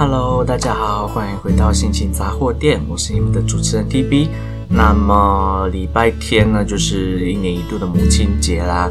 [0.00, 4.28] Hello，大家好，欢迎回到心情杂货店，我是你们的主持人 TB。
[4.68, 8.88] 那么礼拜天呢，就是一年一度的母亲节啦。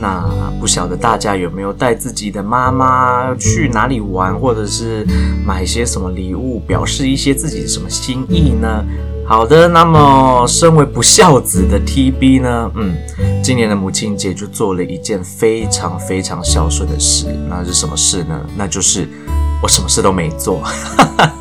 [0.00, 5.06] 那不晓得大家有没有带自己的妈妈去哪里玩，或者是
[5.46, 8.84] 买一些什么礼物，表示一些自己的什么心意呢？
[9.24, 12.96] 好的，那么身为不孝子的 TB 呢，嗯，
[13.44, 18.44] 今年的母亲节就做了一件非常非常孝顺的事，那是什么事呢？
[18.56, 19.08] 那就是。
[19.60, 20.62] 我什么事都没做，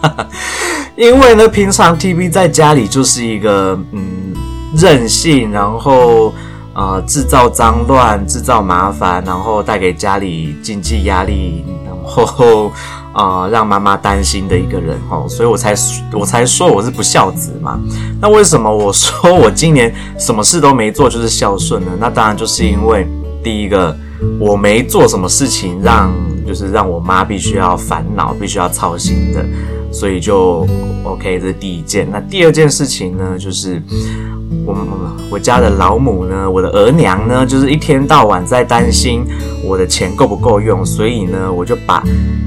[0.98, 4.34] 因为呢，平常 TB 在家里就是一个嗯
[4.76, 6.34] 任性，然后
[6.74, 12.72] 呃制造脏乱、制造麻烦，然后带给家里经济压力，然后
[13.14, 15.76] 啊、呃、让妈妈担心的一个人哦，所以我才
[16.12, 17.80] 我才说我是不孝子嘛。
[18.20, 21.92] 那为什么我说我今年什么事都没做就是孝顺呢？
[22.00, 23.08] 那当然就是因为
[23.44, 23.96] 第一个
[24.40, 26.12] 我没做什么事情让。
[26.48, 29.46] 就是让我妈必须要烦恼、必须要操心的，
[29.92, 30.66] 所以就
[31.04, 32.08] OK，这是第一件。
[32.10, 33.82] 那第二件事情呢，就是
[34.66, 34.76] 我
[35.30, 39.26] 我家的老母呢，我的额娘呢，就是一天到晚在担心
[39.64, 42.02] 我的钱够不够用，所以呢，我就把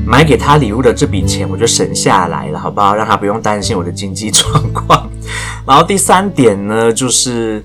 [0.06, 2.94] 买给她礼物的这笔钱我就省下来了，好不好？
[2.94, 5.08] 让她不用担心我的经济状况。
[5.66, 7.62] 然后第三点呢，就是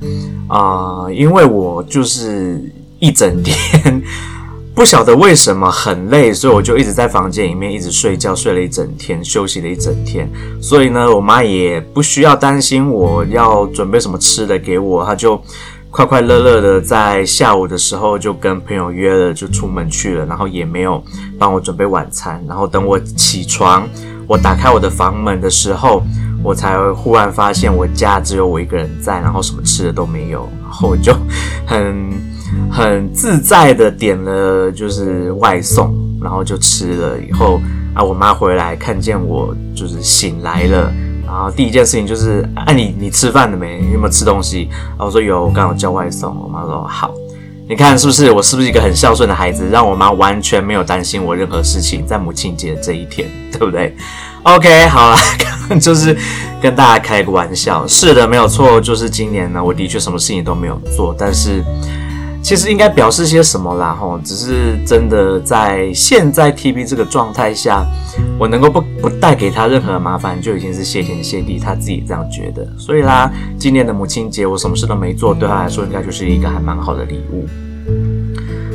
[0.47, 2.61] 啊、呃，因为我就是
[2.99, 4.01] 一整天。
[4.75, 10.29] 不晓得为什么很累，所以我就一直在房间里面一直睡觉，睡了一整天，休息了一整天。
[10.61, 15.41] 所以呢，我妈也不需要担心我要准备什么吃的给我，她就
[15.89, 21.01] 快快乐乐的在下午的时候就跟朋友约了，就出门去了，然后也没有
[21.39, 22.43] 帮我准备晚餐。
[22.45, 23.87] 然后等我起床，
[24.27, 26.03] 我打开我的房门的时候，
[26.43, 31.15] 我才忽然发现我家只有我一个人在，然后什么吃的都没有，然后我就
[31.65, 32.34] 很。
[32.71, 37.19] 很自在的点了就是外送，然后就吃了。
[37.19, 37.61] 以后
[37.93, 40.91] 啊，我妈回来看见我就是醒来了，
[41.25, 43.77] 然后第一件事情就是，哎、啊，你你吃饭了没？
[43.93, 44.67] 有没有吃东西？
[44.89, 46.35] 然后我说有，我刚好叫外送。
[46.35, 47.13] 我妈说好，
[47.69, 49.69] 你看是不是我是不是一个很孝顺的孩子？
[49.69, 53.95] 让我妈完全没有担心我任何事情，在母亲节这一天，对不对？
[54.43, 55.17] OK，好了，
[55.79, 56.15] 就是
[56.61, 57.87] 跟大家开个玩笑。
[57.87, 61.63] 是的，没有错，就是今年呢，我的确什么事情都没有做，但是。
[62.45, 63.97] 其实应该表示些什么啦？
[63.99, 67.83] 吼，只是真的在现在 TB 这个状态下，
[68.37, 72.63] 我能够不不带给他任何麻烦，就已经是谢天谢地，他自己这样觉得。
[72.77, 77.47] 所以啦，今年的母亲节我什么事都没做，对他来说应该就是一个还蛮好的礼物。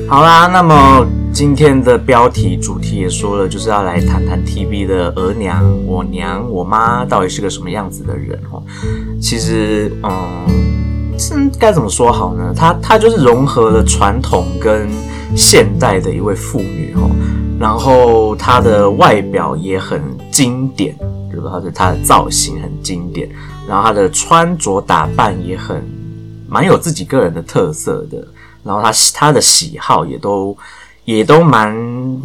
[0.08, 8.36] 好啦，那么今天的标题主题也说了，就是要来谈谈 TB 的额娘、我娘、我妈到底是个什么样子的人？
[8.50, 8.64] 吼，
[9.20, 10.89] 其实，嗯。
[11.20, 12.52] 是该怎么说好呢？
[12.56, 14.88] 她她就是融合了传统跟
[15.36, 17.10] 现代的一位妇女哦，
[17.60, 20.96] 然后她的外表也很经典，
[21.30, 21.50] 对吧？
[21.52, 23.28] 她的她的造型很经典，
[23.68, 25.84] 然后她的穿着打扮也很
[26.48, 28.26] 蛮有自己个人的特色的，
[28.64, 30.56] 然后她她的喜好也都
[31.04, 31.76] 也都蛮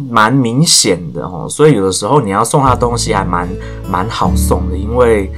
[0.08, 3.46] 蛮明显的哦，所以有的时候你要送她东西还蛮
[3.90, 5.30] 蛮好送的，因为。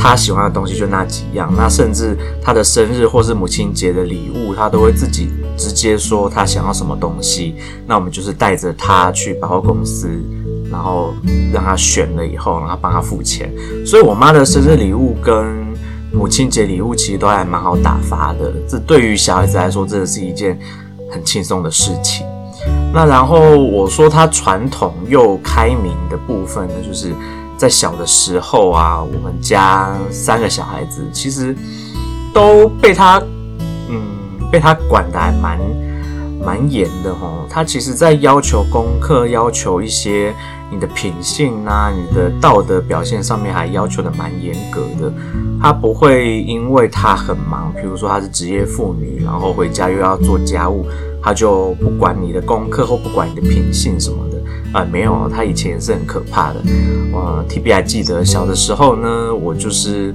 [0.00, 7.56] 他喜欢的东西就那几样，那甚至他的生日或是母亲节的礼物，他都会自己直接说他想要什么东西。
[7.84, 10.08] 那我们就是带着他去百货公司，
[10.70, 11.12] 然后
[11.52, 13.52] 让他选了以后，然后帮他付钱。
[13.84, 15.66] 所以我妈的生日礼物跟
[16.12, 18.52] 母亲节礼物其实都还蛮好打发的。
[18.68, 20.56] 这对于小孩子来说，真的是一件
[21.10, 22.24] 很轻松的事情。
[22.94, 27.12] 那然后我说他传统又开明的部分呢，就是。
[27.58, 31.54] 在小的时候啊，我们家三个小孩子其实
[32.32, 33.20] 都被他，
[33.88, 34.00] 嗯，
[34.50, 35.58] 被他管的还蛮
[36.40, 37.48] 蛮严的齁。
[37.50, 40.32] 他其实，在要求功课、要求一些
[40.70, 45.12] 你的品性啊、你的道德表现上面，还要求的蛮严格的。
[45.60, 50.86] 他不会因为他很忙，比如说他是职业妇女，然后回家又要做家务，
[51.20, 54.18] 他就不管你的功课或不管你的品性什么
[54.72, 56.62] 啊，没有，他以前也是很可怕的。
[57.10, 60.14] 我 TB 还记得小的时候呢，我就是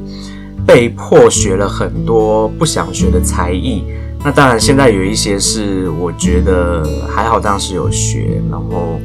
[0.66, 3.84] 被迫学了很多不想学的才艺。
[4.24, 9.00] 那当然，现在有一些是我觉得还好，当时有学，然后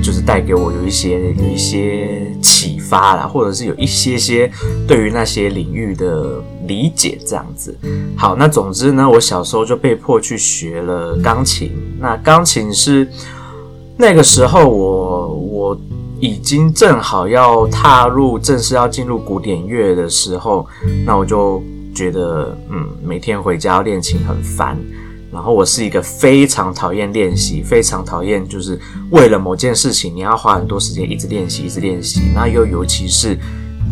[0.00, 4.50] 就是带给我有一些有一些启发啦，或者是有一些些
[4.86, 7.76] 对于那些领域的理解这样子。
[8.16, 11.72] 好，那总之呢，我小时候就被迫去学了钢琴。
[11.98, 13.08] 那钢琴是。
[14.00, 15.80] 那个时候我，我
[16.20, 20.64] 已经正好要踏入正式要进入古典乐的时候，
[21.04, 21.60] 那我就
[21.92, 24.78] 觉得，嗯，每天回家练琴很烦。
[25.32, 28.80] 然后我是一个非常讨厌练习，非常讨厌就是
[29.10, 32.20] 为了某件事情你要花很多时间一直练习，一直练习。
[32.32, 33.36] 那又尤其是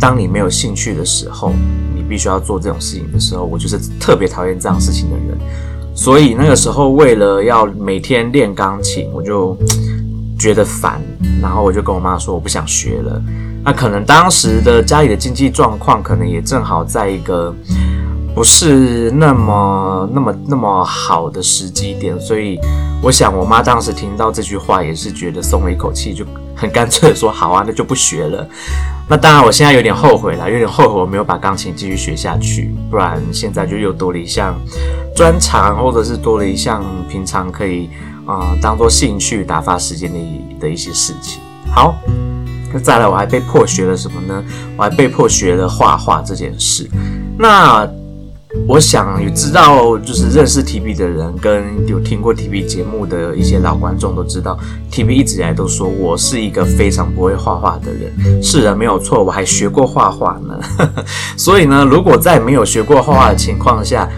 [0.00, 1.52] 当你没有兴趣的时候，
[1.94, 5.36] 你必须要做这种事情的时候，我就是特别讨厌这样事情的人。
[5.94, 9.56] 所以那个时候为了要每天练钢琴，我就
[10.46, 11.00] 觉得烦，
[11.42, 13.20] 然后我就跟我妈说我不想学了。
[13.64, 17.52] 那可能当时的家里的经济状况可能也正好在一个。
[18.32, 22.60] 不是那么、那么、那么好的时机点，所以
[23.02, 26.22] 我想我妈当时听到这句话也是觉得松了一口气，就
[26.54, 28.46] 很干脆的说：“好啊，那就不学了。”
[29.08, 34.54] 那当然，我现在有点后悔了，有点后悔我没有把钢琴继续学下去，不然现在就又多了一项
[35.16, 37.88] 专长，或者是多了一项平常可以
[38.26, 40.18] 啊、呃、当做兴趣打发时间的
[40.60, 41.40] 的一些事情。
[41.70, 41.94] 好，
[42.72, 44.44] 那再来，我还被迫学了什么呢？
[44.76, 46.88] 我还被迫学了画画这件事。
[47.38, 47.88] 那
[48.66, 54.58] 我想有知道，就是认识 TB 的人，跟有听过 TB 节目的一些老观众都知道
[54.90, 58.42] ，TB 一直以来都说我是一个非常不会画画的人。
[58.42, 60.58] 是的，没有错，我还学过画画呢。
[61.36, 64.08] 所以呢，如果在没有学过画画的情况下，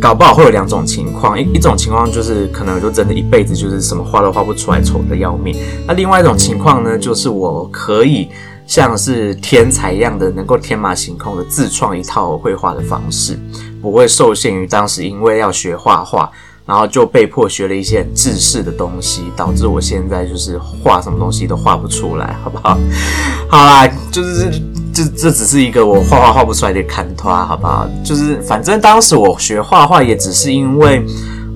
[0.00, 1.40] 搞不好会有两种情况。
[1.40, 5.56] 一一种情况就是可能就真的一辈子就是什么画都画不出来，丑的要命。
[5.86, 8.28] 那另外一种情况呢，就是我可以。
[8.68, 13.38] 像是天才一样的，能够天马行空的自创一套绘画的方式，
[13.80, 16.28] 不会受限于当时因为要学画画，
[16.66, 22.76] 然后就被迫学了一些很制式的东西，导致我现在就是画什么东西都画不出来，好不好？
[23.48, 24.50] 好啦，就是
[24.96, 27.86] 这这只是一个我画画画不出来的坎托，好不好？
[28.02, 31.04] 就是反正当时我学画画也只是因为，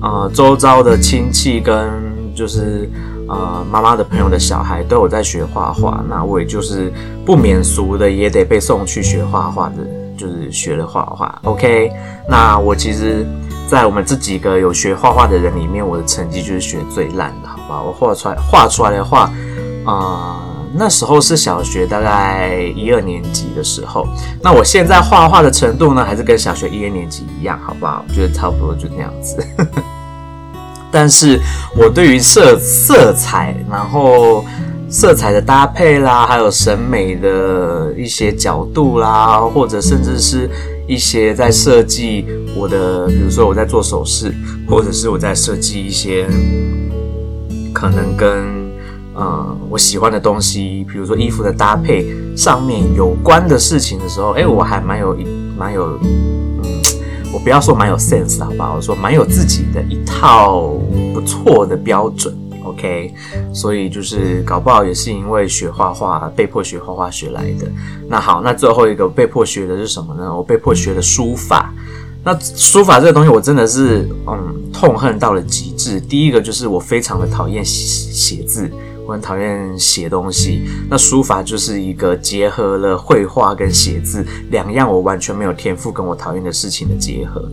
[0.01, 1.89] 呃，周遭的亲戚跟
[2.35, 2.89] 就是。
[3.29, 6.91] 呃，妈妈的朋友的小孩都有在学画画，那我也就是
[7.25, 9.75] 不免俗的，也得被送去学画画的，
[10.17, 11.39] 就是学了画画。
[11.45, 11.89] OK，
[12.27, 13.25] 那我其实，
[13.69, 17.81] 在我们这几个有学画画的人里面，我的成绩就是学最烂的，好吧？
[17.81, 19.31] 我画出来画出来的画，
[19.85, 24.07] 啊、那时候是小学大概一二年级的时候，
[24.41, 28.05] 那我现在画画的程度呢，还是跟小学一二年级一样，好不好？
[28.07, 29.45] 我觉得差不多就那样子。
[30.91, 31.39] 但是
[31.77, 34.43] 我对于色色彩，然后
[34.89, 40.49] 色彩的搭配啦，还有审美的一些角度啦，或者甚至是
[40.87, 42.25] 一些在设计
[42.57, 44.33] 我的，比如说我在做首饰，
[44.69, 46.27] 或者是我在设计一些
[47.73, 48.60] 可能跟
[49.21, 55.15] 呃我喜欢的东西，比如说衣服的搭配上面有关的事情的时候，哎，我还蛮有
[55.57, 55.99] 蛮有。
[56.03, 56.81] 嗯
[57.33, 58.75] 我不要说蛮有 sense 好不好？
[58.75, 60.73] 我说蛮有自己的一套
[61.13, 62.35] 不错的标准
[62.65, 63.13] ，OK。
[63.53, 67.71] 所以就是搞不好也是因为学画画，被迫学画画学来的。
[68.09, 70.35] 那好，那最后一个被迫学的是什么呢？
[70.35, 71.73] 我被迫学的书法。
[72.21, 76.01] 那书法这个东西，我真的是嗯痛恨到了极致。
[76.01, 78.69] 第一个就是我非常的讨厌写写字。
[79.11, 87.43] 很讨厌写东西，那书法就是一个结合了绘画跟写字两样我完全没有天赋跟我讨厌的事情的结合。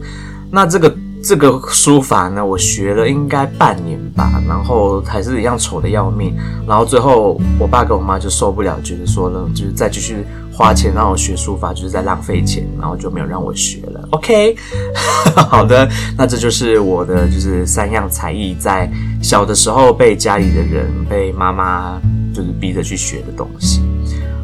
[0.50, 6.34] 那这个这个书法呢，我学了应该半年吧，然后还是一样丑的要命。
[6.66, 10.24] 然后最后我爸跟我妈就受不了，觉得说呢，就是再继续
[10.58, 14.08] 花钱让我学书法，就是在浪费钱，然后就没有让我学了。
[14.10, 14.56] OK，
[15.48, 18.90] 好的，那这就是我的就是三样才艺在。
[19.22, 22.00] 小的时候被家里的人、被妈妈
[22.34, 23.80] 就是逼着去学的东西。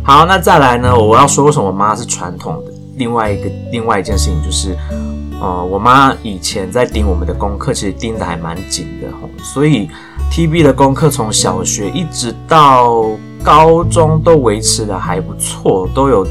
[0.04, 0.96] 好，那再来呢？
[0.96, 2.70] 我要说为什么我妈是传统的。
[2.94, 4.76] 另外一个、另外一件事情就是，
[5.40, 9.08] 呃，我妈以前在盯我们的功课，其实盯得还蛮紧的。
[9.42, 9.90] 所以
[10.30, 13.04] TB 的功课从小学一直到
[13.44, 16.26] 高中都维持的还不错，都有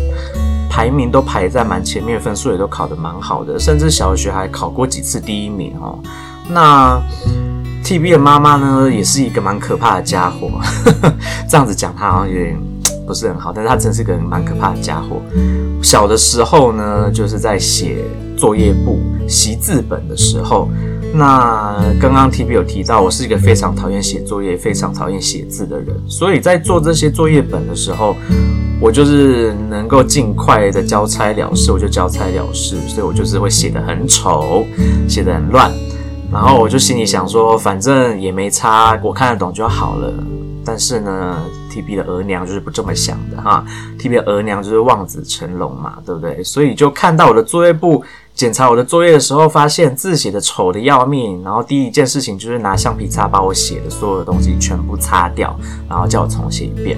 [0.69, 5.99] 排名都排在蛮前面，分数也都考得蛮好的，甚至小学还考过几次第一名哦。
[6.49, 6.99] 那
[7.85, 10.49] TB 的妈妈呢，也是一个蛮可怕的家伙。
[11.47, 12.57] 这样子讲，她好像有点
[13.05, 15.21] 不是很好，但是她真是个蛮可怕的家伙。
[15.83, 17.97] 小的时候呢，就是在写
[18.35, 20.69] 作业簿、习字本的时候，
[21.15, 28.15] 那刚刚 TB 有提到，我是一个非常讨厌写作业、非常讨厌写字的人，所以在做这些作业本的时候，
[28.81, 34.65] 我就是能够尽快的交差了事，我就交差了事，所以我就是会写得很丑，
[35.07, 35.71] 写得很乱。
[36.31, 40.11] 然后我就心里想说，反正也没差，我看得懂就好了。
[40.65, 43.63] 但是呢，TB 的额娘就是不这么想的哈。
[43.99, 46.43] TB 的额娘就是望子成龙嘛，对不对？
[46.43, 48.03] 所以就看到我的作业簿，
[48.33, 51.43] 检查我的作业的时候，发现字写的丑的要命。
[51.43, 55.57] 然后第一件事情就是拿橡皮擦把我写的所有的东西全部擦掉，
[55.89, 56.97] 然后叫我重写一遍。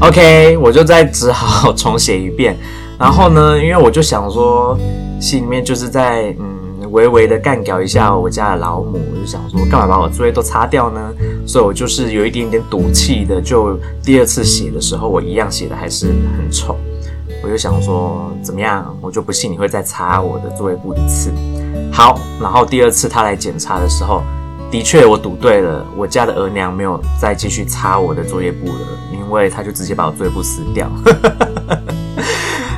[0.00, 2.56] OK，我就再只好重写一遍。
[2.98, 4.78] 然后呢，因为我就想说，
[5.20, 6.67] 心里面就是在嗯。
[6.90, 11.12] 微微的干掉一下我家的老母，我就想说干嘛把我作业都擦掉呢？
[11.46, 16.76] 所以我就是有一点点赌气的，就第二次写的时候，我一样写的还是很丑。
[17.42, 21.30] 我就想说怎么样，我就不信你会再擦我的作业簿一次。
[21.92, 24.22] 好，然后第二次他来检查的时候，
[24.70, 28.80] 的确我赌对了，我家的额娘没有再继续擦我的作业簿了，
[29.12, 30.90] 因为他就直接把我作业簿撕掉。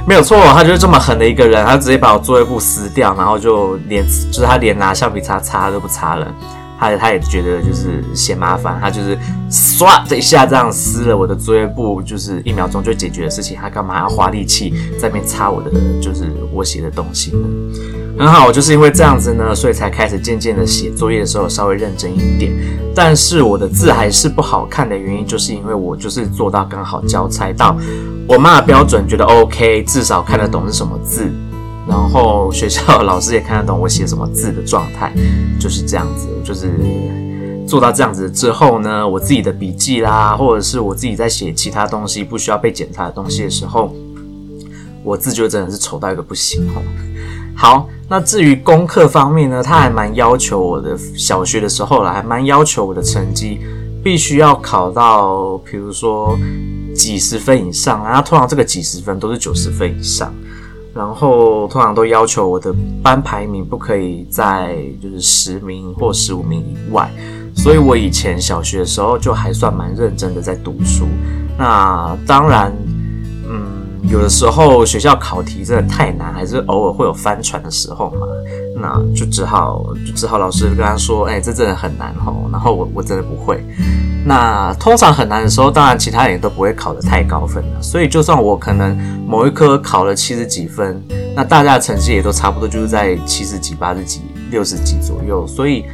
[0.06, 6.26] 没有错，他就是这么狠的一个人，他直接把我作业簿撕掉，然后就连就是他连拿橡皮擦擦都不擦了，
[6.78, 9.16] 他他也觉得就是嫌麻烦，他就是
[9.50, 15.70] 唰的一下这样撕了我的作业簿，就是一秒钟就解决的事情，他干嘛要花力气在那边擦我的
[16.02, 17.38] 就是我写的东西呢？
[18.18, 22.52] 很好，我就是因为这样子呢，所以才开始渐渐的写作业的时候稍微认真一点，
[22.94, 27.76] 但是我的字还是不好看的原因，就是因为我就是做到刚好交差到。
[28.30, 31.28] 我妈的标准觉得 OK，至少看得懂是什么字，
[31.84, 35.12] 然后学校老师也看得懂我写什么字的状态，
[35.58, 36.28] 就是这样子。
[36.44, 36.70] 就是
[37.66, 43.92] 做到这样子之后呢，我自己的笔记啦，或者是我自己在写其他东西不需要被检查的东西的时候，
[45.02, 46.82] 我字就真的是丑到一个不行哦。
[47.56, 53.58] 好，那至于功课方面呢，他还蛮要求我的，小学的时候啦，还蛮要求我的成绩
[54.04, 56.38] 必须要考到，比如说。
[56.94, 60.32] 几十分以上，啊通常这个几十分都是九十分以上，
[60.94, 67.10] 然后通常都要求我的班排名不可以在就是十名或十五名以外，
[67.56, 71.06] 所以我以前小学的时候就还算蛮认真的在读书。
[71.58, 72.72] 那当然，
[74.08, 78.26] 有的时候学校考题真的太难，还是偶尔会有翻船的时候嘛，
[78.76, 83.62] 那就只好就只好老师跟他说，哎，这真的很难吼，然后我我真的不会。
[84.24, 87.82] 那通常很难的时候，当然其他人也都不会考得太高分了。
[87.82, 91.02] 所以就算我可能某一科考了七十几分，
[91.34, 95.46] 那大家的成绩也都差不多，就是在七十几、八十几、六十几左右。
[95.46, 95.86] 所以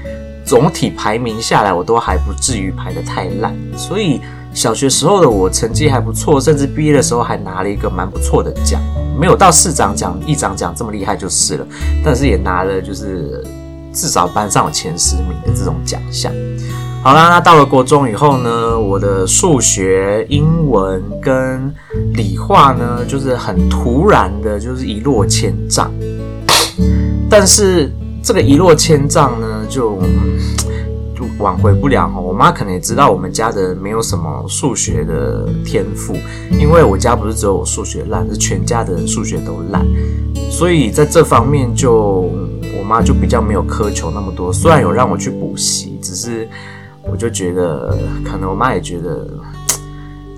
[0.45, 3.55] 总体排名下来，我都还不至于排得太烂。
[3.77, 4.21] 所以
[4.57, 8.81] 小学时候的我成绩还不错，甚至毕业的时候还拿了一个蛮不错的奖，
[9.21, 11.67] 没有到市长奖、议长奖这么厉害就是了，
[12.03, 13.45] 但是也拿了就是
[13.93, 16.33] 至少班上有前十名的这种奖项。
[17.03, 21.71] 好啦，那到了国中以后呢，我的数学、英文跟
[22.15, 25.93] 理化呢，就是很突然的，就是一落千丈。
[27.29, 29.99] 但是这个一落千丈呢，就
[30.56, 30.56] 就
[31.38, 32.11] 挽回不了。
[32.21, 36.14] 我妈可能也知道我们家的没有什么数学的天赋，
[36.50, 39.87] 因为我家不是只有我数学烂，是全家的人数学都烂，
[40.50, 42.31] 所以在这方面就
[42.78, 44.52] 我妈就比较没有苛求那么多。
[44.52, 46.49] 虽然有让我去补习，只是。
[47.09, 49.28] 我就觉得，可能我妈也觉得，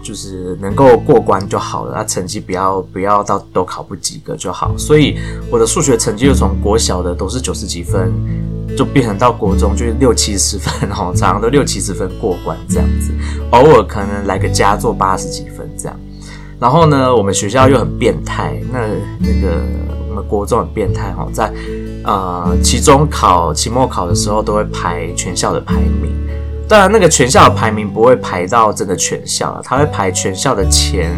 [0.03, 4.77] 就是能够过关就好了，那成绩不要不要到都考不及格就好。
[4.77, 5.17] 所以
[5.51, 8.13] 我的数学成绩就从国小的都是九十几分，
[8.79, 13.13] 就变成到国中就是六七十分哦，常常都六七十分过关这样子，
[13.51, 16.01] 偶尔可能来个佳作八十几分这样。
[16.61, 18.79] 然后呢，我们学校又很变态，那
[19.19, 19.61] 那个
[20.09, 21.53] 我们国中很变态哈，在
[22.05, 26.15] 呃期中考、期末考的时候都会排全校的排名。
[26.69, 31.13] 当然，那个全校的排名不会排到真的全校了，他会排全校的前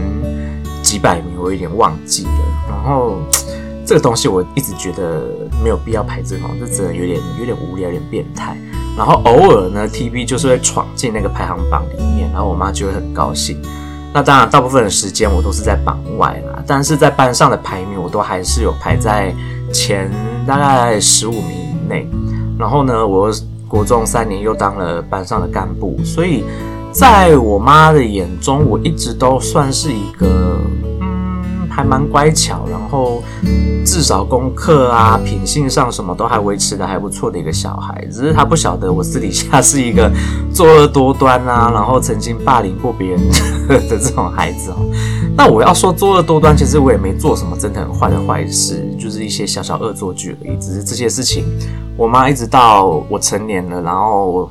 [0.83, 2.31] 几百名，我有点忘记了。
[2.71, 3.19] 然后
[3.91, 5.21] 这个东西我一直觉得
[5.65, 8.57] 没有必要排这种，这真的有点有点无聊，有点变态。
[8.97, 13.61] 然后偶尔呢，TV 就是会闯进那个排行榜里面，然后我妈就会很高兴。
[14.15, 19.35] 那当然，大部分的时间我都是在榜外啦，但是在班上的排名我都还是有排在
[19.73, 20.09] 前
[20.47, 22.09] 大概十五名以内。
[22.57, 23.29] 然后呢，我。
[23.67, 26.43] 国中三年又当了班上的干部，所以
[26.91, 30.61] 在我妈的眼中，我一直都算是一个，
[31.81, 33.23] 还蛮乖巧，然后
[33.85, 38.07] 至少功课啊、品性上什么都还维持得还不错的一个小孩。
[38.13, 40.11] 只是他不晓得我私底下是一个
[40.53, 43.21] 作恶多端啊，然后曾经霸凌过别人
[43.67, 44.77] 的这种孩子哦。
[45.37, 50.57] 那我要说作恶多端，其实我也没做什么真的很坏的坏事，就是一些小小恶作剧而已。
[50.59, 51.45] 只是这些事情。
[51.97, 54.51] 我妈一直到我成年了，然后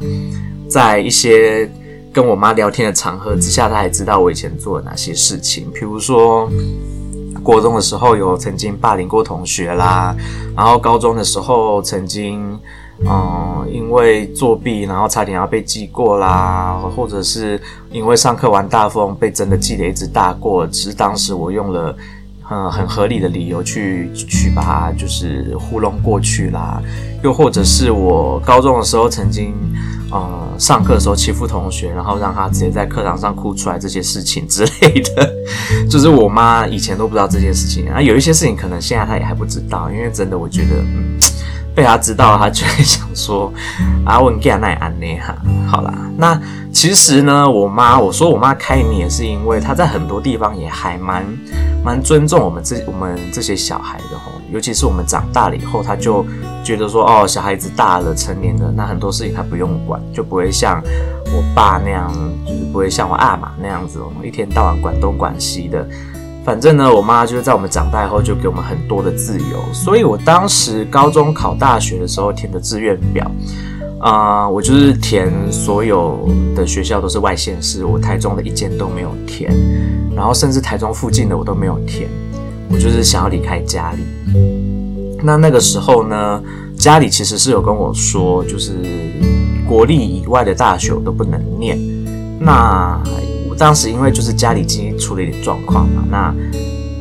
[0.70, 1.70] 在一些
[2.14, 5.68] 跟我妈聊天的场合之下，她还知道我以前做了哪些事情。
[5.74, 6.48] 比如说，
[7.44, 10.16] 国中的时候有曾经霸凌过同学啦，
[10.56, 12.60] 然后高中的时候曾经，
[13.06, 21.96] 嗯，因为作弊，然后差点要被记过啦，或者是因为上课玩大风被真的记了一支大过，只是当时我用了。
[22.52, 26.82] 嗯，很合理的理由去去把它就是糊弄过去啦，
[27.22, 29.54] 又或者是我高中的时候曾经，
[30.12, 35.34] 呃，上课的时候欺负同学，然后让他直接在课堂上哭出来这些事情之类的，
[35.90, 41.18] 就是我妈以前都不知道这件事情啊，有一些事情可能现在她也还不知道，因为真的我觉得，嗯，
[41.76, 43.54] 被她知道，她就会 想说
[44.06, 45.36] 啊，我给那安内哈，
[45.68, 46.40] 好啦，那
[46.74, 51.24] 其实呢，我妈我说我妈开明也是因为她在很多地方也还蛮
[51.84, 56.26] 蛮尊重我们这我们这些小孩的吼，尤其是我们长大了以后，他就
[56.64, 60.82] 觉得说哦，小孩子大了成年了，那很多事情他不用管，就不会像
[61.26, 62.12] 我爸那样，
[62.46, 65.88] 就是不会像我阿妈那样子，一天到晚管东管西的。
[66.46, 73.30] 反正呢，我妈就是在我们长大以后就给我们很多的自由，所以我当时高中考大学的时候填的志愿表，
[74.00, 79.54] 啊、我就是填所有的学校都是外县市，我台中的一间都没有填，
[80.16, 82.10] 然后甚至台中附近的我都没有填，
[82.70, 84.04] 我就是想要离开家里。
[85.24, 86.42] 那那个时候呢，
[86.78, 88.80] 家里其实是有跟我说，就是
[89.68, 91.78] 国立以外的大学我都不能念，
[92.40, 93.56] 那我。
[93.60, 96.34] 当时因为就是家里经济出了一点状况嘛，那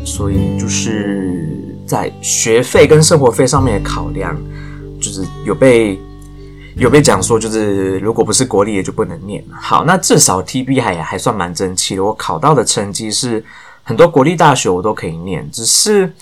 [0.04, 1.48] 所以就是
[1.86, 4.36] 在学费跟生活费上面的考量，
[5.00, 5.96] 就是有被
[6.74, 9.40] 有被讲说，就是如果不是国立也就不能念。
[9.52, 13.44] 好，那至少 TB 还还算蛮争气的，我考到的成绩是
[13.88, 16.12] 很多国立大学我都可以念，只是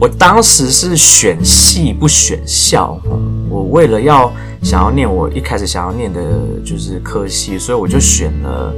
[0.00, 3.00] 我当时是选系不选校，
[3.48, 6.20] 我为了要想要念我一开始想要念的
[6.64, 8.74] 就是科系，所以我就选了。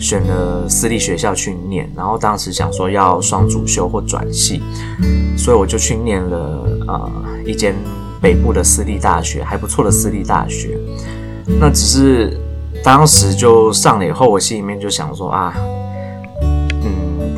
[0.00, 4.62] 选了私立学校去念，然后当时想说要双主修或转系，
[5.36, 7.10] 所以我就去念了呃
[7.44, 7.74] 一间
[8.22, 10.78] 北部的私立大学，还不错的私立大学。
[11.58, 12.38] 那只是
[12.84, 15.52] 当时就上了以后，我心里面就想说啊，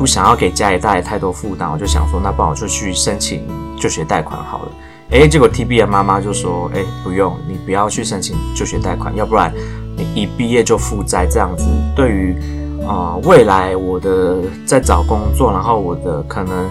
[0.01, 3.47] 不想要给家里带来太多负担，我就想说，那不然我就去申请
[3.79, 4.71] 就学贷款好了。
[5.11, 9.53] 诶，结果 TB 的妈妈就说，诶，不用，你不要去申请就学贷款，要不然
[9.95, 10.03] 你。
[10.19, 11.65] 一毕业就负债这样子，
[11.95, 12.35] 对于
[12.83, 16.67] 啊、未来我的在找工作，然后我的可能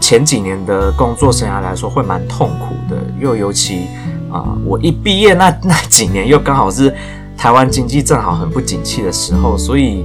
[0.00, 3.86] 前几年的工作生涯来说会蛮痛苦的，又尤其
[4.32, 6.92] 啊、我一毕业那那几年又刚好是
[7.38, 10.04] 台湾经济正好很不景气的时候，所以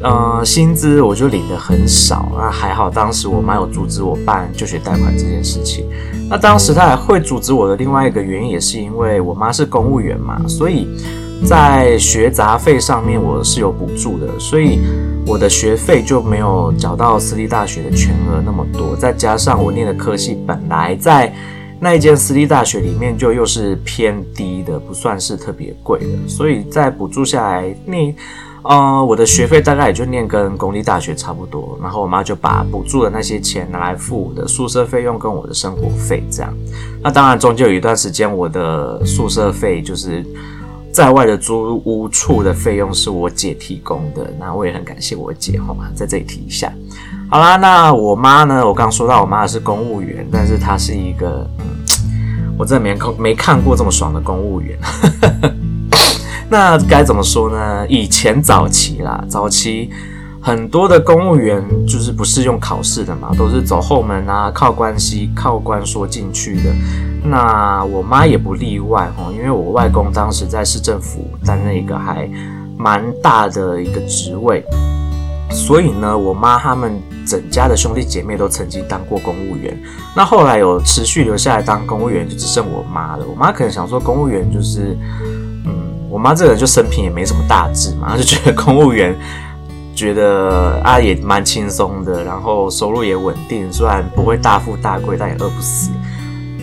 [0.00, 2.32] 呃薪资我就领得很少。
[2.36, 5.86] 那还好当时我妈有阻止我办就学贷款这件事情。
[6.28, 10.88] 那当时她还会阻止我的另外一个原因，也是因为我妈是公务员嘛，所以。
[11.42, 14.78] 在学杂费上面，我是有补助的，所以
[15.26, 18.94] 我的学费就没有缴到私立大学的全额那么多。
[18.94, 21.32] 再加上我念的科系本来在
[21.80, 28.14] 那一间私立大学里面就又是偏低的，不算是特别贵的，所以在补助下来那，
[28.62, 31.78] 呃我的学费大概也就念跟公立大学差不多。
[31.82, 36.52] 然后我妈就把补助的那些钱拿来付我的宿舍费用跟我的生活费，这样。
[37.02, 40.24] 那当然中间有一段时间我的宿舍费就是。
[40.92, 46.72] 在外的租屋处的费用是我姐提供的，那我也很感谢我姐哈，在这里提一下。
[47.30, 48.66] 好啦，那我妈呢？
[48.66, 54.76] 我刚说到我妈是公务员，但是她是一个，嗯，我真的没看没看过这么爽的公务员。
[56.50, 57.86] 那该怎么说呢？
[57.88, 59.88] 以前早期啦，早期
[60.42, 66.74] 很多的公务员就是不是用考试的嘛，都是走后门啊，靠关系、靠关说进去的。
[67.22, 72.28] 那我妈也不例外哦，因为我外公当时在市政府担任一个还
[72.76, 74.64] 蛮大的一个职位，
[75.50, 79.80] 所以呢，我妈他们整家的兄弟姐妹都曾经当过公务员。
[80.16, 83.24] 那后来有持续留下来当公务员，就只剩我妈了。
[83.24, 84.96] 我妈可能想说，公务员就是，
[86.10, 89.16] 我妈这个人就生平也没什么大志嘛，她就觉得公务员
[89.94, 95.90] 觉得啊也蛮轻松的，然后收入也稳定，虽然不会大富大贵，但也饿不死。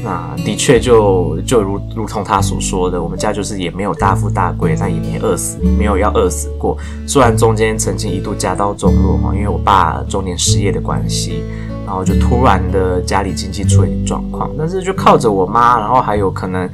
[0.04, 6.78] 那的确就就如如同他所说的，我们家就是也没有大富大贵，但也没饿死，没有要饿死过。
[7.08, 11.44] 虽然中间曾经一度家道中落嘛，因为我爸中年失业的关系，
[11.86, 16.70] 然后就突然的家里经济出了点状况，但是就靠着我妈，然后还有可能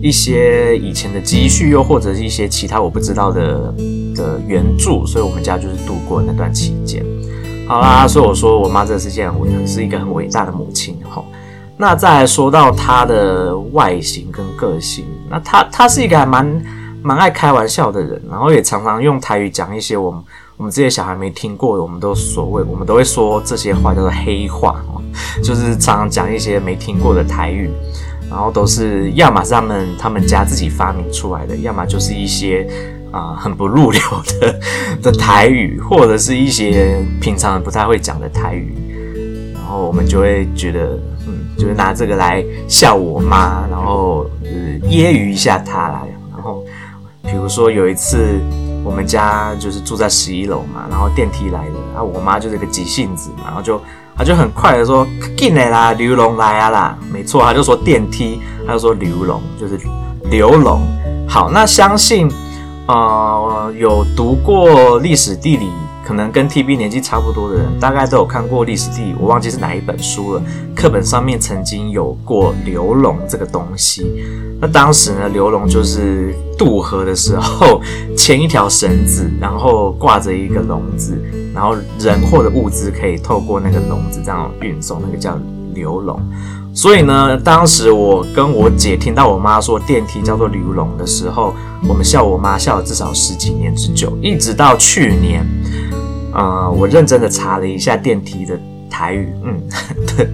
[0.00, 3.74] 一些以前的积蓄，又或者是一些其他我不知道的
[4.16, 7.04] 的援助，所以我们家就是度过那段期间。
[7.68, 11.22] 好啦，所以我说我妈这是件很是一个很伟大的母亲哈。
[11.82, 16.62] 那再来说到他的外形跟个性，那他他是一个还蛮
[17.02, 20.22] 蛮爱开玩笑的人，然后也常常用台语讲一些我们
[20.56, 24.80] 我们这些小孩没听过的，我们都所谓我们都会说这些话叫做黑话，
[25.42, 27.68] 就是常常讲一些没听过的台语，
[28.30, 32.64] 然后都是要么是他们他们家自己发明出来的，要么就是一些
[33.10, 34.00] 啊、很不入流
[34.40, 34.60] 的
[35.02, 38.72] 的台语，或者是一些平常不太会讲的台语，
[39.52, 41.41] 然后我们就会觉得嗯。
[41.56, 44.50] 就是拿这个来笑我妈，然后呃
[44.88, 46.02] 揶揄一下她啦。
[46.32, 46.64] 然后
[47.22, 48.40] 比如说有一次，
[48.84, 53.80] 我们家就是住在十一楼嘛，然后电梯来了，然后我妈就是个急性子嘛，然后就
[54.16, 55.06] 她就很快的说
[55.38, 59.78] ：“进来啦，刘龙来啊啦！”没错，她就说电梯她就说刘龙就是
[60.30, 60.80] 刘龙。
[61.28, 62.28] 好，那相信
[62.86, 65.70] 呃有读过历史地理。
[66.04, 70.42] 可能跟 TB 年纪差不多的人，大概都有看过历史地，我忘记是哪一本书了。
[70.74, 74.12] 课本上面曾经有过流龙这个东西。
[74.60, 77.80] 那当时呢，流龙就是渡河的时候
[78.16, 81.16] 牵一条绳子，然后挂着一个笼子，
[81.54, 85.38] 然后人或者物资可以透过那个笼子这样运送，那个叫
[85.74, 86.20] 流龙。
[86.74, 91.54] 所以呢，当时我跟我姐听到我妈说电梯叫做流龙的时候，
[91.86, 95.46] 我们笑我妈笑了至少十几年之久，一直到去年。
[96.32, 98.58] 呃，我认真的查了一下电梯的
[98.90, 99.60] 台语，嗯，
[100.16, 100.28] 对，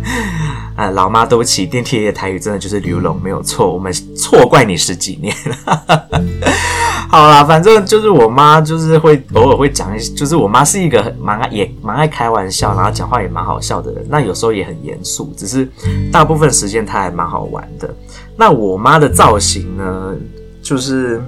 [0.77, 6.07] 呃，老妈对不起，电梯的台语真的就是流龙，没有错，我们错怪你十几年了。
[7.11, 15.67] 好啦，反正就是我妈就是会偶尔会讲一，就是我妈是一个蛮爱也蛮爱开玩笑，然后讲话也蛮好笑的人，那有时候也很严肃，只是
[16.13, 17.93] 大部分时间她还蛮好玩的。
[18.37, 20.15] 那我妈的造型呢，
[20.63, 21.23] 就是。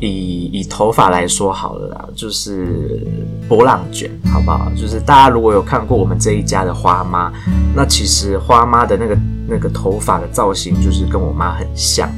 [0.00, 3.06] 以以头发来说好了啦，就是
[3.48, 4.70] 波浪卷，好不好？
[4.76, 7.32] 就是大家如果有看过我们这一家的花妈，
[7.74, 12.10] 那其实花妈的那个那个头发的造型，就是跟我妈很像。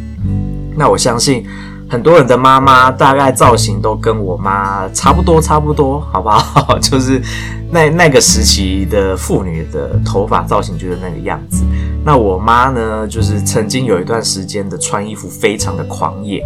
[0.76, 1.44] 那我相信
[1.88, 6.78] 很多人的妈妈大概造型都跟我妈差不多，差不多，好不好？
[6.82, 7.22] 就是
[7.70, 11.64] 那那个时期的妇女的头发造型就是那个样子。
[12.04, 16.42] 那我妈呢，就是曾经有一段时间的穿衣服非常的狂野。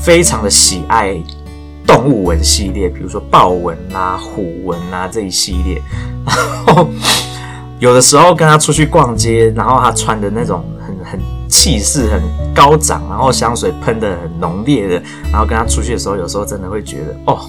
[0.00, 1.20] 非常的喜爱
[1.84, 5.82] 动物纹系列，比如说豹纹啊、虎纹啊这一系列。
[6.24, 6.88] 然后
[7.80, 12.22] 有的时候跟她出去逛街，然后她穿的那种很很气势很
[12.54, 15.02] 高涨，然后香水喷得很浓烈的，
[15.32, 17.40] 然后跟她出去的时候，有时候真的会觉得哦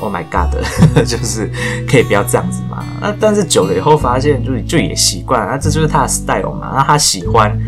[0.00, 0.54] ，Oh my God，
[1.06, 1.50] 就是
[1.88, 2.84] 可以不要这样子嘛。
[3.00, 6.72] 那但是久了以后发现就，就也习惯了，那这就是他的 style 嘛。
[6.76, 7.58] 那他喜欢。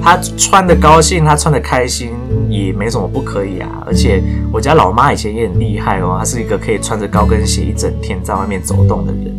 [0.00, 2.12] 他穿的高兴，他穿的开心，
[2.48, 3.68] 也没什么不可以啊。
[3.84, 9.36] 而且我家老妈以前也很厉害哦，她是一个可以穿着高跟鞋一整天在外面走动的人。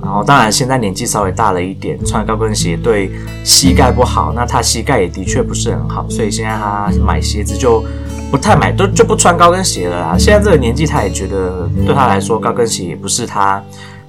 [0.00, 3.10] 然后当然现在年纪稍微大了一点，穿高跟鞋对
[3.44, 4.32] 膝盖不好。
[4.34, 7.84] 那她膝盖也的确不是很好，所以现在她买鞋子就
[8.30, 10.16] 不太买，都就不穿高跟鞋了啦。
[10.18, 13.62] 现在这个年纪，他也觉得对他来说高跟鞋也不是他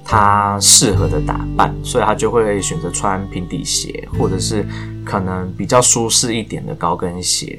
[0.04, 4.66] 他适合的打扮，所以他就会选择穿平底鞋，或者是。
[5.02, 7.58] 可能比较舒适一点的高跟鞋，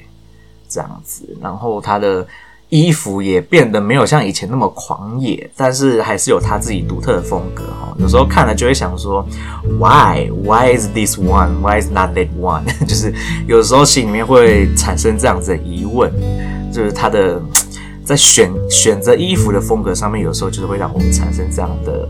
[0.69, 2.25] 这样子，然后他的
[2.71, 7.93] 衣服也变得没有像以前那么狂野，但是还是有他自己独特的风格哈。
[7.99, 9.23] 有时候看了就会想说
[9.77, 10.29] ，Why?
[10.43, 11.59] Why is this one?
[11.61, 12.63] Why is not that one?
[12.87, 13.13] 就是
[13.45, 16.09] 有时候心里面会产生这样子的疑问，
[16.71, 17.41] 就是他的
[18.05, 22.09] 在选选择衣服的风格上面，有时候就是会让我们产生这样的。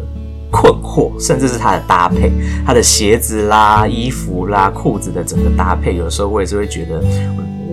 [0.53, 2.29] 困惑，甚至是他的搭配，
[2.65, 7.01] 他的鞋子啦、衣服啦、裤子的整个搭配，有时候我也是会觉得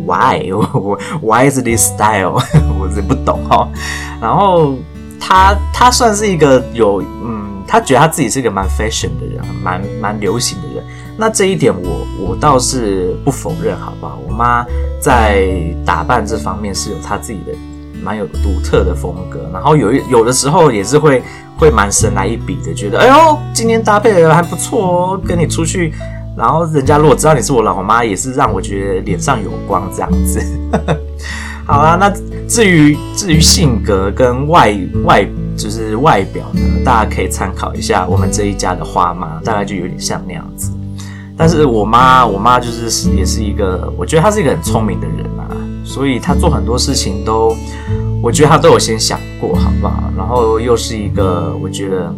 [0.08, 2.40] ，Why？Why is this style？
[2.80, 3.68] 我是不懂哈。
[4.20, 4.74] 然后
[5.20, 10.84] 他他算是一个有嗯，他觉得他自己是一个蛮 fashion 的人，蛮蛮流行的人。
[11.16, 14.18] 那这一点我我倒是不否认，好不好？
[14.26, 14.64] 我妈
[15.00, 15.48] 在
[15.84, 17.52] 打扮这方面是有她自己的
[18.02, 21.22] 蛮有独特的风格，然后有一有的时候也是会。
[21.58, 25.92] 会蛮神来一笔的，觉得哎呦，今天搭配的还不错哦，跟你出去，
[26.38, 30.40] 然后人家如果知道你是我老妈，也是让我觉得脸上有光这样子。
[31.66, 32.08] 好啦，那
[32.46, 34.74] 至于至于性格跟外
[35.04, 40.70] 外就是外表呢，大家可以参考一下我们这一家的花妈，大概就有点像那样子。
[41.36, 45.50] 但是我妈，我妈就是也是一个，我觉得她是一个很聪明的人啊，
[45.84, 47.56] 所以她做很多事情都。
[48.20, 50.10] 我觉得她都有先想过，好不好？
[50.16, 52.12] 然后又是一个我觉得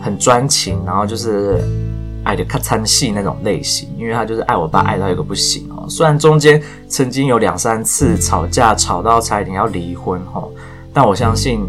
[0.00, 1.60] 很专情，然后就是
[2.24, 5.86] 爱的咔嚓戏那种类型，因为他就是爱我爸爱到一个不行哦。
[5.88, 10.50] 虽然中间曾经有两三次吵架，吵到差一点要离婚哦，
[10.92, 11.60] 但我相信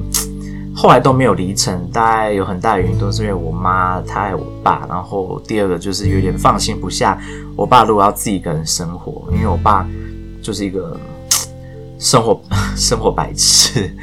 [0.75, 1.89] 后来都没有离成。
[1.91, 7.19] 大概有很大原因都是因为我妈她爱我爸，然后第二个就是有点放心不下
[7.55, 9.87] 我爸，如果要自己一个人生活，因为我爸
[10.41, 10.99] 就是一个。
[12.01, 12.41] 生活
[12.77, 13.93] 生活白痴，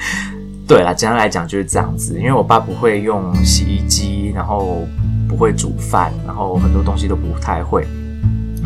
[0.69, 2.19] 对啦，简单来讲就是这样子。
[2.19, 4.87] 因为我爸不会用洗衣机，然后
[5.29, 7.87] 不会煮饭，然后很多东西都不太会。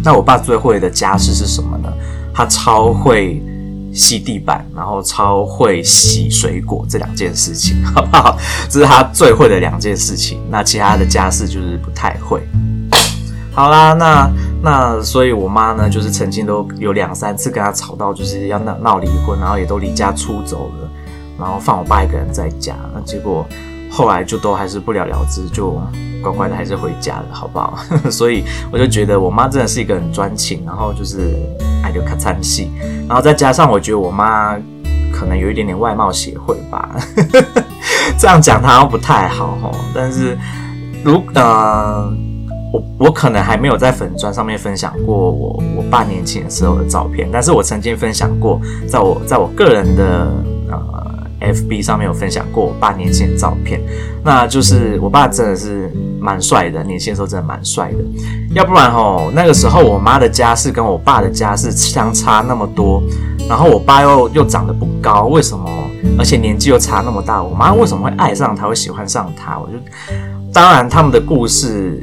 [0.04, 1.92] 那我爸最会的家事是什么呢？
[2.32, 3.42] 他超会
[3.92, 8.38] 吸地板，然后超会洗水果这两件事情， 好不好？
[8.68, 10.40] 这是他最会的两件事情。
[10.50, 12.40] 那其他的家事就是不太会。
[13.52, 14.30] 好啦，那。
[14.62, 20.90] 那所以，我妈呢，就是曾经都有两三次跟他吵到，就是要闹闹离婚，然后也都离家出走了，
[21.38, 22.76] 然后放我爸一个人在家。
[22.94, 23.46] 那结果
[23.90, 25.72] 后来就都还是不了了之，就
[26.22, 27.76] 乖乖的还是回家了，好不好？
[28.10, 31.34] 所以我就觉得我妈真的是一个很专情，然后就是
[31.82, 32.70] 爱就卡餐戏，
[33.08, 34.56] 然后再加上我觉得我妈
[35.12, 36.94] 可能有一点点外貌协会吧，
[38.16, 39.74] 这样讲她不太好哦。
[39.94, 40.38] 但是
[41.02, 42.08] 如呃，
[42.72, 50.30] 我我可能还没有在粉砖上面分享过我我爸年轻的时候的照片，但是我曾经分享过，在我在我个人的
[50.70, 51.09] 呃。
[51.40, 53.80] FB 上面有分享过我爸年轻的照片，
[54.22, 57.98] 那就是我爸真的是蛮帅的，年轻的时候真的蛮帅的。
[58.54, 63.02] 要不然吼，那个时候我妈的家世跟我爸的家世相差那么多，
[63.48, 65.68] 然后我爸又又长得不高，为什么？
[66.18, 69.58] 而且年纪又差那么大，我妈为什么会爱上他，会喜欢上他？
[69.58, 69.74] 我就
[70.52, 72.02] 当然他们的故事，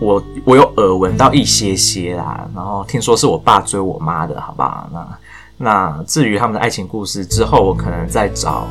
[0.00, 4.88] 我我有耳闻到一些些啦，然后听说是我爸追我妈的，好不好？
[4.92, 5.06] 那。
[5.58, 8.66] 那至于他们的爱情故事之后，我可能再找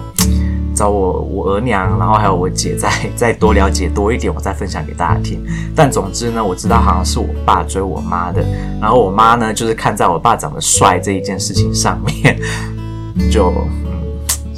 [0.76, 5.44] 找我我额娘，然后还有我姐再 再多了解多一点，我再分享给大家听。
[5.76, 8.46] 但总之呢，我知道好像是我爸追我妈的，
[8.80, 12.40] 然后我妈呢就是看在我爸长得帅这一件事情上面，
[13.32, 13.52] 就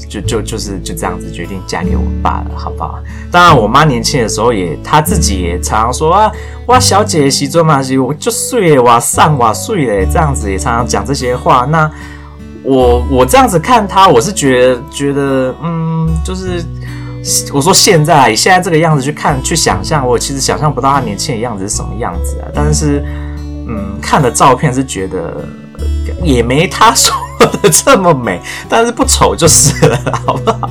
[0.10, 3.00] 就就就是就这样子决定嫁给我爸了，好不好？
[3.32, 6.30] 当然，我妈年轻的时候也她自己也常常说啊，
[6.66, 11.90] 哇，小姐喜做嘛喜，我就睡哇上哇睡嘞，这样子也常常讲这些话，那。
[12.68, 16.62] 我我这样子看他，我是觉得觉得，嗯，就是
[17.54, 22.48] 我说现在以现在这个样子去看去想象，我其实想象不到他年轻的样子是什么样子啊。
[22.54, 23.02] 但是，
[23.70, 25.48] 嗯，看的照片是觉得
[26.22, 30.70] 也没他说的这么美，但是不丑就是了，好不好？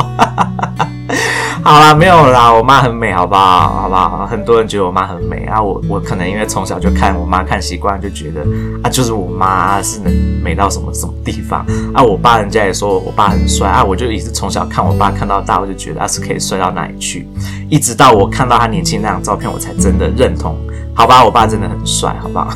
[1.62, 3.82] 好啦，没有啦，我妈很美，好不好？
[3.82, 4.26] 好不好？
[4.26, 8.40] 很多人觉得我妈很美啊，我我可能因为从小就看我妈看习惯，就觉得
[8.82, 11.64] 啊，就是我妈是能美到什么什么地方
[11.94, 12.02] 啊。
[12.02, 17.28] 我爸人家也说我爸很帅啊，我就一直从小看我爸看到大，我就觉得他是可以帅到哪里去。
[17.68, 20.56] 一直到我看到他年轻那张照片，我才真的认同。
[20.96, 22.48] 好吧，我爸真的很帅，好不好？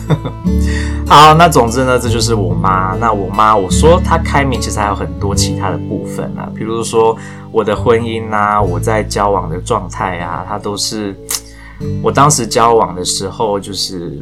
[1.07, 2.97] 好，那总之呢，这就是我妈。
[2.99, 7.15] 那我妈，我说她开明，其实还有很多其他的部分啊，比如说
[7.53, 11.15] 我的婚姻啊，我在交往的状态啊，她都是
[12.03, 14.19] 我当时交往的时候，就是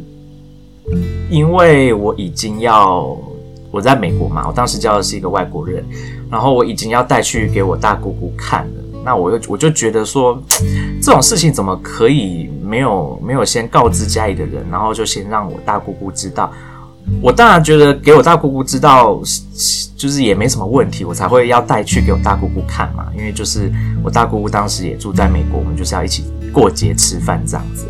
[1.29, 3.15] 因为我已经要
[3.71, 5.81] 我在美国嘛，我当时交的是一个外国人，
[6.29, 8.78] 然后我已经要带去给我大姑姑看了。
[9.03, 10.41] 那我又我就觉得说，
[11.01, 16.51] 这种事情怎么可以没有没有先告知家里的人，然后就先让我大姑姑知道？
[17.21, 19.19] 我当然觉得给我大姑姑知道，
[19.95, 23.07] 就是也没什么问题，我才会要带去给我大姑姑看嘛。
[23.17, 23.71] 因为就是
[24.03, 27.87] 我大姑姑当时也住在美国，我们就是要一起过节吃饭这样子。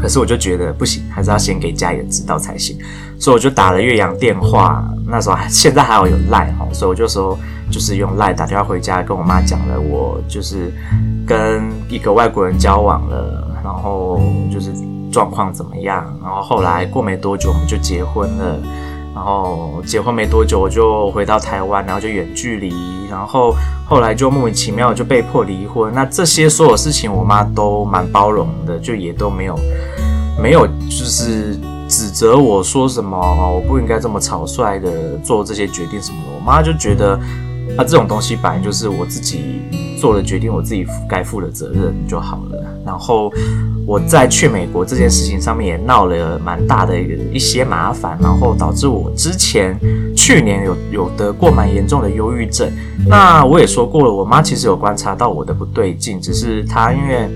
[0.00, 2.78] 可是我就觉得不行，还是要先给家里人知道才行，
[3.18, 4.84] 所以我就打了岳阳电话。
[5.06, 7.38] 那时候还现在还好有赖哈，所以我就说。
[7.70, 10.70] 就是用赖打电话回家跟我妈讲了，我就是
[11.26, 14.20] 跟一个外国人交往了，然后
[14.52, 14.70] 就是
[15.10, 18.60] 状况怎么样，然后后来过没多久我们就结婚了，
[19.22, 22.74] 然后结婚没多久我就回到台湾，然后就远距离，
[23.08, 23.54] 然后
[23.88, 25.94] 后来就莫名其妙就被迫离婚。
[25.94, 29.56] 那这些所有事情我妈都蛮包容的，就也都没有
[30.42, 31.56] 没有就是
[31.88, 33.16] 指责我说什么
[33.54, 37.16] 我不应该这么草率的做这些决定什么的，我妈就觉得。
[37.76, 39.60] 那、这种东西本来就是我自己
[39.98, 42.58] 做的决定，我自己该负的责任就好了。
[42.84, 43.32] 然后
[43.86, 49.78] 我在去美国这件事情上面也闹了蛮大的一些麻烦，然后导致我之前
[50.16, 52.70] 去年有有得过蛮严重的忧郁症。
[53.06, 57.28] 那我也说过了，我妈其实有观察到我的不对劲，只是她因为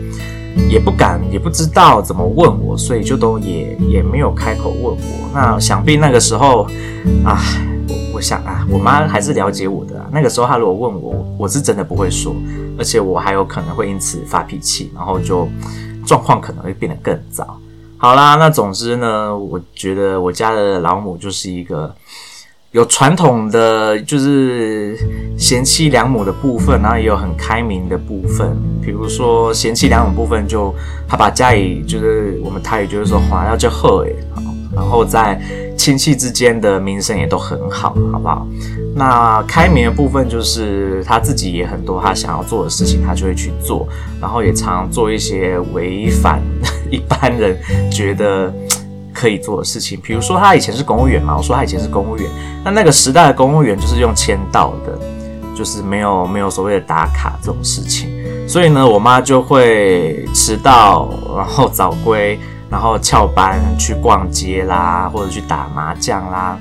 [0.68, 5.31] 也不敢也不知道怎么问我，所以就都也也没有开口问我。
[5.33, 6.66] 那想必那个时候
[7.25, 7.40] 啊。
[8.16, 9.94] 我想啊，我妈还是了解我的。
[10.11, 12.35] 那个时候，她如果问我，我是真的不会说，
[12.79, 15.46] 而且我还有可能会因此发脾气，然后就
[16.07, 17.61] 状况可能会变得更糟。
[17.98, 21.94] 好啦，那总之呢，我觉得我家的老母就是一个
[22.70, 24.98] 有传统的，就是
[25.37, 28.57] 贤妻良母的部分，然后也有很开明的部分。
[28.81, 30.74] 比如说贤妻良母部分，就
[31.07, 34.16] 她把家里就是我们台语就是说华要就好诶，
[34.74, 35.38] 然后在。
[35.87, 38.44] 亲戚之间的名声也都很好，好不好？
[38.96, 43.87] 那开明的部分就是他自己也很多他想要做的事情，他就会去做，
[44.20, 46.42] 然后也常做一些违反
[46.90, 47.57] 一般人
[47.88, 48.53] 觉得
[49.14, 49.96] 可以做的事情。
[50.03, 52.29] 比如说他以前是公务员嘛，我说他以前是公务员，
[52.64, 54.99] 那那个时代的公务员就是用签到的，
[55.55, 58.09] 就是没有没有所谓的打卡这种事情，
[58.49, 62.37] 所以呢，我妈就会迟到，然后早归。
[62.70, 66.59] 然后翘班去逛街啦，或者去打麻将啦，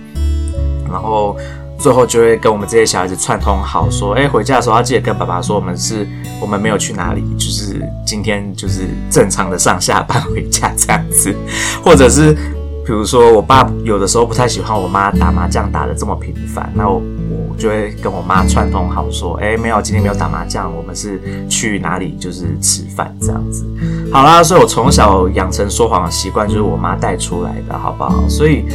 [0.92, 1.36] 然后
[1.78, 6.08] 最后就会跟我们这些小孩子串通好，说，哎，回家的时候要记得跟爸爸说，我们是，
[6.40, 11.36] 我们没有去哪里，就是今天就是正常的上下班回家这样子，
[11.84, 12.38] 或者是，
[12.86, 21.20] 比如说我爸有的时候不太喜欢我妈打麻将打得这么频繁，那我我就会跟我妈串通好说，哎，没有，今天没有打麻将，我们是
[21.50, 23.66] 去哪里就是吃饭这样子。
[24.12, 28.28] 好啦，所以我从小养成说谎的习惯，就是我妈带出来的，好不好？
[28.30, 28.66] 所以。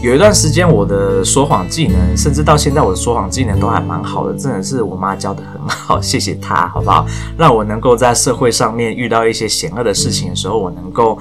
[0.00, 7.04] 有一段时间，我的说谎技能，甚至到现在我的说谎技能都还蛮好的，真的是我妈教得很好，谢谢她，好不好？
[7.36, 11.18] 让我能够在社会上面遇到一些险恶的事情的时候，我能够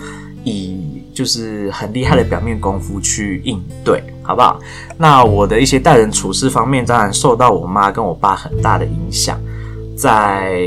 [0.47, 4.59] 以就是很厉害的表面功夫去应对，好不好？
[4.97, 9.39] 那我的一些待人处事方面，当然受到我妈跟我爸很大的影响，
[9.95, 10.61] 在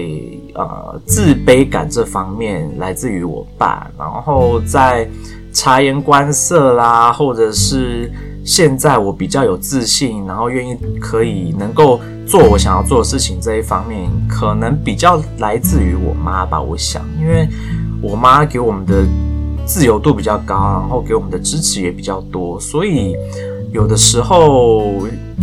[0.55, 5.09] 呃自卑感这方面来自于我爸，然后在。
[5.53, 8.09] 察言观色啦，或者是
[8.45, 16.63] 现在我比较有自信，然后愿意可以能够做我想要做的事情这一方面，可能比较来自于我妈吧。
[16.63, 17.49] 我想，因为
[18.01, 19.05] 我妈给我们的
[19.65, 23.15] 自由度比较高，然后给我们的支持也比较多，所以
[23.73, 24.79] 有的时候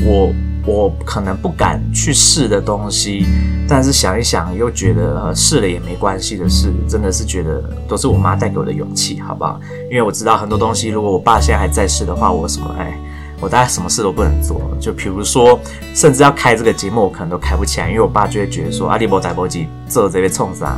[0.05, 0.33] 我。
[0.69, 3.25] 我可能不敢去试的东西，
[3.69, 9.61] 但是想一想又觉得试了也没关系的事，真的是觉得都是我妈带给我的勇气，好不好？
[9.89, 12.99] 因为我知道很多东西，如果我爸现在还在世的话，我什么哎，
[13.39, 14.61] 我大概什么事都不能做。
[14.79, 15.59] 就比如说，
[15.93, 20.77] 甚至要开这个节目，我可能都开不起来，因为我爸就会觉得说阿里波仔波吉做这边冲啥，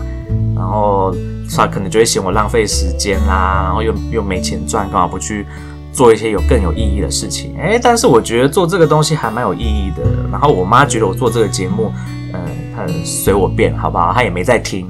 [0.55, 1.15] 然后
[1.55, 5.45] 他可能就会嫌我浪费时间啦，然后又又没钱赚，干嘛不去？
[5.91, 10.03] 做一些有更有意义的事情，诶，但是我觉得做这个东西还蛮有意义的。
[10.31, 11.91] 然后我妈觉得我做这个节目，
[12.31, 12.39] 嗯，
[13.03, 14.11] 随我便，好不好？
[14.13, 14.87] 他也没在听，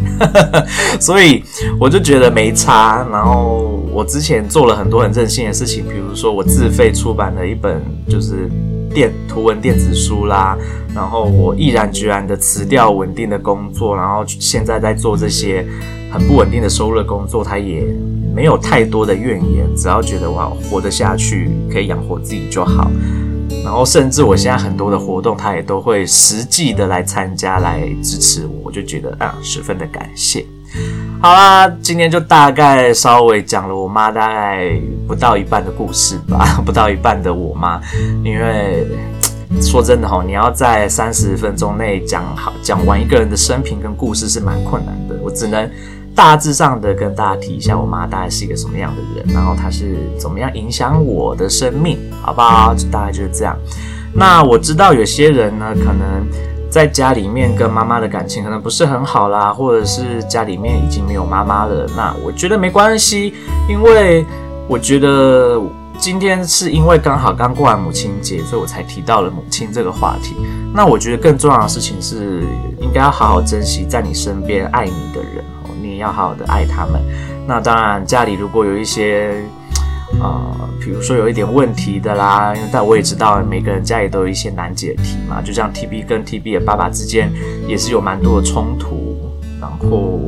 [1.00, 1.44] 所以
[1.80, 3.06] 我就觉得没差。
[3.12, 8.50] 然后我之前做了很多很任性的事情，比如说我自费出版了一本就是
[8.94, 10.58] 电图文电子书啦，
[10.94, 15.66] 然后我毅然决然的辞掉稳定的工作，然后现在在做这些
[16.12, 17.84] 很不稳定的收入的工作，他也。
[18.32, 22.90] 没有太多的怨言，只要觉得我活得下去，可以养活自己就好。
[23.64, 30.46] 然后，甚至我现在很多的活动，他也都会实际的来参加，来支持我，我就觉得啊，十分的感谢。
[31.22, 34.72] 好啦，今天就大概稍微讲了我妈大概
[35.08, 37.82] 不到一半的故事吧，不到一半的我妈，
[38.24, 38.88] 因为
[39.62, 45.70] 说真的哈，你要在三十分钟内讲好讲完一个人的生平跟故事是蛮困难的，我只能。
[46.20, 52.76] 大致上的跟大家提一下，我妈大概是一个什么样的人，然后她是怎么样影响我的生命，好不好？
[52.92, 53.58] 大概就是这样。
[54.14, 56.28] 那我知道有些人呢，可能
[56.70, 61.88] 在家里面跟妈妈的感情可能不是很好啦，或者是家里面已经没有妈妈了。
[61.96, 63.34] 那我觉得没关系，
[63.70, 64.26] 因为
[64.68, 65.58] 我觉得
[65.98, 70.36] 今天是因为刚好刚过完母亲节，所以我才提到了母亲这个话题。
[70.74, 72.44] 那我觉得更重要的事情是，
[72.82, 75.42] 应该要好好珍惜在你身边爱你的人。
[76.00, 77.02] 要好好的爱他们。
[77.48, 79.34] 那当然，家里如果有一些，
[80.20, 85.42] 呃，比如说有一点问题的啦，因为但我也知道每个人家里都有一些难解题嘛。
[85.42, 87.32] 就像 TB 跟 TB 的爸爸之间
[87.68, 89.18] 也是有蛮多的冲突，
[89.60, 90.20] 然后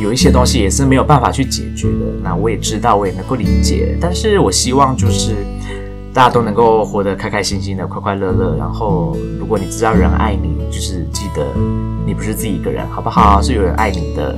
[0.00, 2.06] 有一些东西也是没有办法去解决的。
[2.22, 3.96] 那我也知道，我也能够理解。
[4.00, 5.34] 但是我希望就是
[6.16, 8.56] 大家都能够活得开开心心的，快快乐乐。
[8.56, 11.46] 然后，如果你知道人爱你，就是记得
[12.06, 13.42] 你不是自己一个人，好不好？
[13.42, 14.34] 是有人爱你的。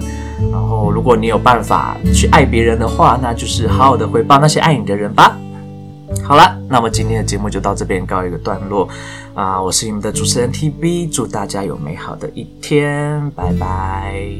[0.51, 5.39] 然后，如果你有办法去爱别人的话，那就是好好的回报那些爱你的人吧。
[6.27, 8.89] 好了，那么今天的节目就到这边告一个段落
[9.35, 9.63] 啊！
[9.63, 14.33] 我是你们的主持人 TB，祝大家有美好的一天，拜拜。